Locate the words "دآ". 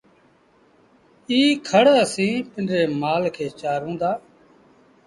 4.01-4.11